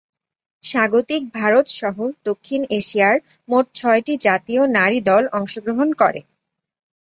স্বাগতিক 0.63 1.21
ভারত 1.35 1.65
সহ 1.79 1.97
দক্ষিণ 2.25 2.61
এশিয়ার 2.79 3.15
মোট 3.49 3.65
ছয়টি 3.75 4.13
জাতীয় 4.25 4.61
নারী 4.77 4.99
দল 5.09 5.23
অংশগ্রহণ 5.39 5.89
করে। 6.01 6.21